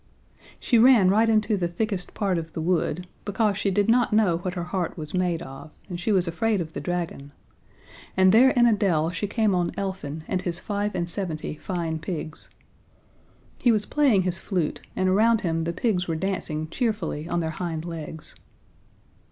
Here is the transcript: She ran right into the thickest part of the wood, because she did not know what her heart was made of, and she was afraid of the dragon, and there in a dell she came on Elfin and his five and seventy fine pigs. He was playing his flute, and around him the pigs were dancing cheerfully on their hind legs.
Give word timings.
She 0.59 0.79
ran 0.79 1.11
right 1.11 1.29
into 1.29 1.57
the 1.57 1.67
thickest 1.67 2.15
part 2.15 2.39
of 2.39 2.53
the 2.53 2.59
wood, 2.59 3.05
because 3.23 3.55
she 3.55 3.69
did 3.69 3.87
not 3.87 4.11
know 4.11 4.39
what 4.39 4.55
her 4.55 4.63
heart 4.63 4.97
was 4.97 5.13
made 5.13 5.43
of, 5.43 5.69
and 5.89 5.99
she 5.99 6.11
was 6.11 6.27
afraid 6.27 6.59
of 6.59 6.73
the 6.73 6.79
dragon, 6.81 7.31
and 8.17 8.31
there 8.31 8.49
in 8.49 8.65
a 8.65 8.73
dell 8.73 9.11
she 9.11 9.27
came 9.27 9.53
on 9.53 9.71
Elfin 9.77 10.23
and 10.27 10.41
his 10.41 10.59
five 10.59 10.95
and 10.95 11.07
seventy 11.07 11.53
fine 11.53 11.99
pigs. 11.99 12.49
He 13.59 13.71
was 13.71 13.85
playing 13.85 14.23
his 14.23 14.39
flute, 14.39 14.81
and 14.95 15.07
around 15.07 15.41
him 15.41 15.65
the 15.65 15.71
pigs 15.71 16.07
were 16.07 16.15
dancing 16.15 16.67
cheerfully 16.69 17.29
on 17.29 17.39
their 17.39 17.51
hind 17.61 17.85
legs. 17.85 18.33